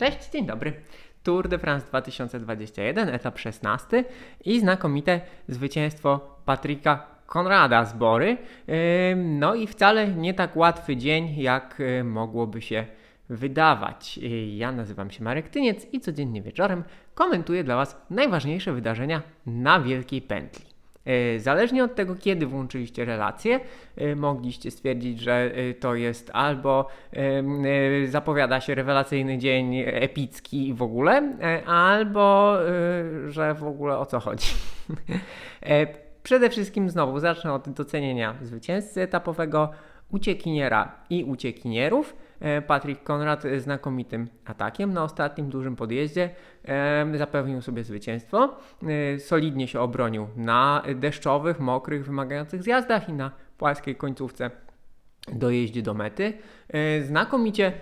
[0.00, 0.72] Cześć, dzień dobry.
[1.22, 4.04] Tour de France 2021, etap 16
[4.44, 8.36] i znakomite zwycięstwo Patryka Konrada z Bory.
[9.16, 12.86] No i wcale nie tak łatwy dzień, jak e, mogłoby się
[13.28, 14.20] wydawać.
[14.56, 20.22] Ja nazywam się Marek Tyniec i codziennie wieczorem komentuję dla Was najważniejsze wydarzenia na Wielkiej
[20.22, 20.69] Pętli.
[21.10, 23.60] E, zależnie od tego, kiedy włączyliście relację,
[23.96, 26.86] e, mogliście stwierdzić, że e, to jest albo
[28.08, 31.32] zapowiada się rewelacyjny dzień epicki w ogóle,
[31.66, 32.56] albo
[33.28, 34.46] że w ogóle o co chodzi.
[36.22, 39.70] Przede wszystkim znowu zacznę od docenienia zwycięzcy etapowego,
[40.10, 42.16] uciekiniera i uciekinierów.
[42.40, 46.30] E, Patrick Konrad znakomitym atakiem na ostatnim dużym podjeździe
[46.64, 48.56] e, zapewnił sobie zwycięstwo.
[49.14, 54.50] E, solidnie się obronił na deszczowych, mokrych, wymagających zjazdach i na płaskiej końcówce
[55.32, 56.32] dojeździe do mety.
[57.02, 57.72] Znakomicie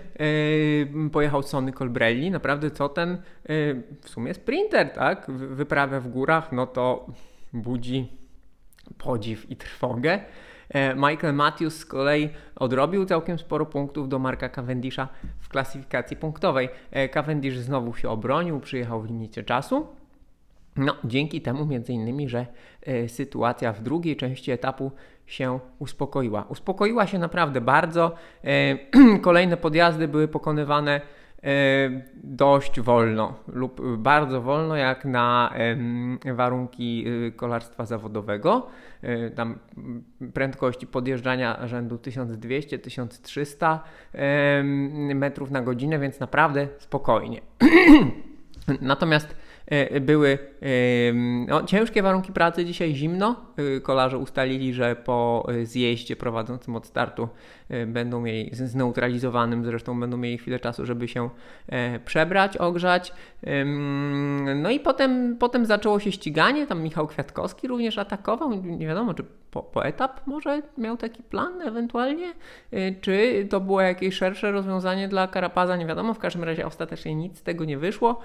[1.11, 2.31] pojechał Sony Colbrelli.
[2.31, 3.21] Naprawdę co ten
[4.01, 5.31] w sumie sprinter, tak?
[5.31, 7.07] Wyprawia w górach, no to
[7.53, 8.11] budzi
[8.97, 10.19] podziw i trwogę.
[10.69, 15.07] E, Michael Matthews z kolei odrobił całkiem sporo punktów do Marka Cavendisha
[15.39, 16.69] w klasyfikacji punktowej.
[16.91, 19.87] E, Cavendish znowu się obronił, przyjechał w limicie czasu.
[20.75, 22.45] No, dzięki temu między innymi, że
[22.81, 24.91] e, sytuacja w drugiej części etapu
[25.25, 26.45] się uspokoiła.
[26.49, 28.15] Uspokoiła się naprawdę bardzo.
[29.21, 31.01] kolejne podjazdy były pokonywane
[32.23, 35.53] dość wolno lub bardzo wolno jak na
[36.33, 38.67] warunki y, kolarstwa zawodowego.
[39.01, 39.59] E, tam
[40.33, 43.79] prędkości podjeżdżania rzędu 1200-1300
[45.15, 47.41] metrów na godzinę, więc naprawdę spokojnie.
[48.81, 49.48] Natomiast E,
[50.01, 50.37] były
[51.47, 53.35] no, ciężkie warunki pracy, dzisiaj zimno.
[53.57, 57.29] E, kolarze ustalili, że po zjeździe prowadzącym od startu
[57.69, 61.29] e, będą mieli, zneutralizowanym zresztą będą mieli chwilę czasu, żeby się
[62.05, 63.13] przebrać, ogrzać.
[64.55, 69.23] No i potem, potem zaczęło się ściganie, tam Michał Kwiatkowski również atakował, nie wiadomo czy
[69.51, 72.33] po, po etap może miał taki plan ewentualnie,
[73.01, 77.37] czy to było jakieś szersze rozwiązanie dla Karapaza, nie wiadomo, w każdym razie ostatecznie nic
[77.37, 78.19] z tego nie wyszło.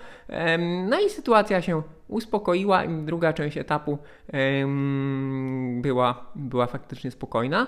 [0.88, 3.98] No i sytuacja sytuacja się uspokoiła i druga część etapu
[5.80, 7.66] była, była faktycznie spokojna.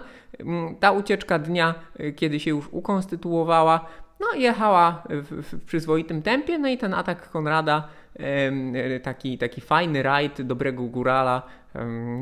[0.81, 3.87] Ta ucieczka dnia, e, kiedy się już ukonstytuowała,
[4.21, 7.89] no jechała w, w przyzwoitym tempie, no i ten atak Konrada,
[9.03, 11.43] taki, taki fajny rajd dobrego górala,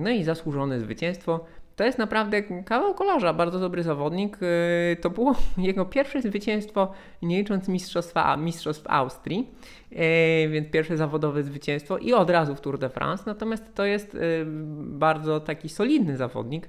[0.01, 1.45] no i zasłużone zwycięstwo.
[1.77, 4.39] To jest naprawdę kawał kolarza, bardzo dobry zawodnik.
[4.43, 6.93] Y, to było jego pierwsze zwycięstwo,
[7.23, 9.51] nie licząc mistrzostwa, mistrzostw Austrii,
[9.93, 13.25] y, więc pierwsze zawodowe zwycięstwo i od razu w Tour de France.
[13.27, 14.45] Natomiast to jest y,
[14.77, 16.69] bardzo taki solidny zawodnik.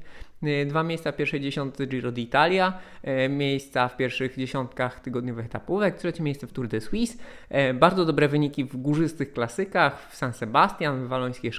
[0.67, 2.73] Dwa miejsca w pierwszej dziesiątce Giro d'Italia,
[3.29, 7.17] miejsca w pierwszych dziesiątkach tygodniowych etapówek, trzecie miejsce w Tour de Suisse,
[7.73, 11.51] bardzo dobre wyniki w górzystych klasykach, w San Sebastian, w walońskiej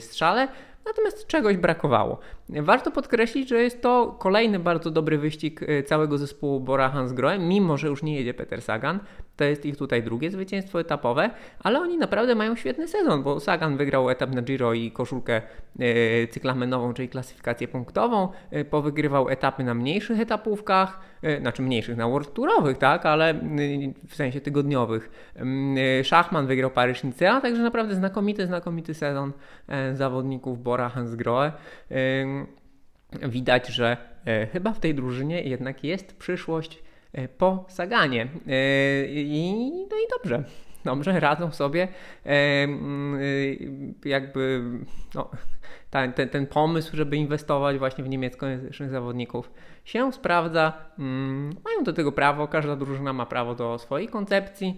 [0.00, 0.48] strzale,
[0.86, 2.18] Natomiast czegoś brakowało.
[2.60, 7.76] Warto podkreślić, że jest to kolejny bardzo dobry wyścig e, całego zespołu Bora Hansgrohe, mimo
[7.76, 9.00] że już nie jedzie Peter Sagan.
[9.36, 11.30] To jest ich tutaj drugie zwycięstwo etapowe,
[11.60, 15.42] ale oni naprawdę mają świetny sezon, bo Sagan wygrał etap na Giro i koszulkę
[15.78, 21.00] e, cyklamenową, czyli klasyfikację punktową, e, powygrywał etapy na mniejszych etapówkach,
[21.40, 23.34] znaczy mniejszych, na World Tourowych, tak, ale
[24.08, 25.10] w sensie tygodniowych.
[26.02, 29.32] Szachman wygrał Paryż-Nicea, także naprawdę znakomity, znakomity sezon
[29.94, 31.52] zawodników Bora Hansgrohe
[33.22, 33.96] widać, że
[34.26, 36.78] e, chyba w tej drużynie jednak jest przyszłość
[37.12, 38.22] e, po Saganie.
[38.22, 40.44] E, I, no i dobrze.
[40.84, 41.88] Dobrze, radzą sobie
[44.04, 44.62] jakby
[45.14, 45.30] no,
[45.92, 49.50] ten, ten, ten pomysł, żeby inwestować właśnie w niemieckojęzycznych zawodników
[49.84, 50.72] się sprawdza.
[50.98, 54.76] Mm, mają do tego prawo, każda drużyna ma prawo do swojej koncepcji,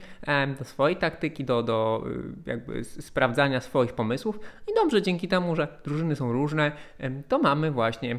[0.58, 2.04] do swojej taktyki, do, do
[2.46, 4.40] y, jakby sprawdzania swoich pomysłów.
[4.68, 6.72] I dobrze, dzięki temu, że drużyny są różne,
[7.28, 8.18] to mamy właśnie, e,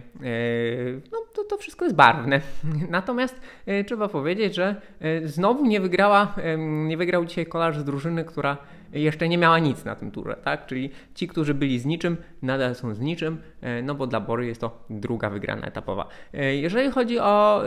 [1.11, 2.41] no to, to wszystko jest barwne.
[2.89, 8.23] Natomiast e, trzeba powiedzieć, że e, znowu nie wygrała, nie wygrał dzisiaj kolarz z drużyny,
[8.23, 8.58] która
[8.93, 10.66] jeszcze nie miała nic na tym turze, tak?
[10.66, 14.46] Czyli ci, którzy byli z niczym, nadal są z niczym, e, no bo dla Bory
[14.46, 16.08] jest to druga wygrana etapowa.
[16.34, 17.64] E, jeżeli chodzi o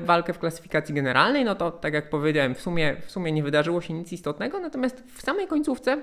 [0.00, 3.80] walkę w klasyfikacji generalnej, no to tak jak powiedziałem, w sumie, w sumie nie wydarzyło
[3.80, 5.98] się nic istotnego, natomiast w samej końcówce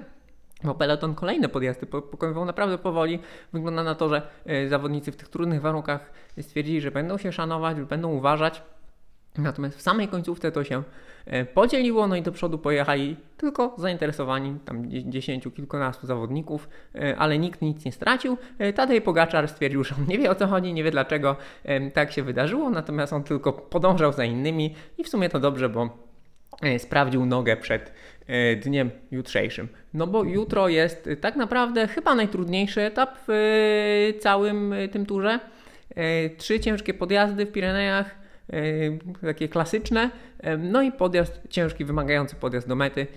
[0.64, 3.20] bo peloton kolejne podjazdy pokonywał naprawdę powoli.
[3.54, 6.12] Wygląda na to, że e, zawodnicy w tych trudnych warunkach
[6.42, 8.62] stwierdzili, że będą się szanować, będą uważać.
[9.38, 10.84] Natomiast w samej końcówce to się
[11.26, 17.40] e, podzieliło, no i do przodu pojechali tylko zainteresowani, tam dziesięciu, kilkunastu zawodników, e, ale
[17.40, 18.38] nikt nic nie stracił.
[18.60, 21.36] E, Tadej Pogaczar stwierdził, że on nie wie o co chodzi, nie wie dlaczego
[21.94, 25.90] tak się wydarzyło, natomiast on tylko podążał za innymi i w sumie to dobrze, bo
[26.78, 27.94] sprawdził nogę przed
[28.64, 29.68] dniem jutrzejszym.
[29.94, 35.40] No bo jutro jest tak naprawdę chyba najtrudniejszy etap w całym tym turze.
[36.38, 38.16] Trzy ciężkie podjazdy w Pirenejach,
[39.22, 40.10] takie klasyczne,
[40.58, 43.08] no i podjazd ciężki, wymagający podjazd do mety,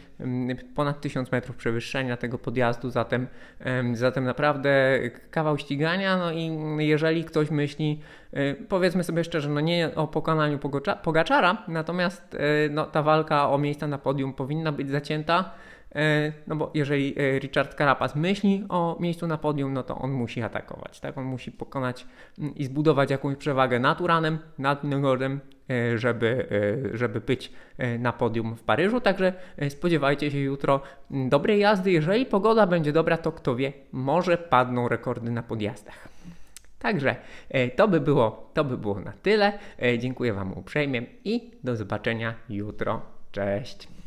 [0.74, 3.26] ponad 1000 metrów przewyższenia tego podjazdu, zatem,
[3.60, 4.98] em, zatem naprawdę
[5.30, 8.00] kawał ścigania, no i jeżeli ktoś myśli,
[8.32, 10.58] e, powiedzmy sobie szczerze, no nie o pokonaniu
[11.02, 12.38] Pogaczara, natomiast e,
[12.70, 15.52] no, ta walka o miejsca na podium powinna być zacięta,
[16.46, 20.42] No bo jeżeli e, Richard Carapaz myśli o miejscu na podium, no to on musi
[20.42, 21.18] atakować, tak?
[21.18, 22.06] On musi pokonać
[22.38, 25.40] mm, i zbudować jakąś przewagę nad Uranem, nad Nogordem,
[25.70, 26.48] e, żeby,
[26.94, 29.00] e, żeby być e, na podium w Paryżu.
[29.00, 30.80] Także e, spodziewajcie się jutro
[31.10, 31.90] mm, dobrej jazdy.
[31.90, 36.08] Jeżeli pogoda będzie dobra, to kto wie, może padną rekordy na podjazdach.
[36.78, 37.16] Także
[37.48, 39.58] e, to by było, to by było na tyle.
[39.82, 43.02] E, Dziękuję Wam uprzejmie i do zobaczenia jutro.
[43.32, 43.97] Cześć.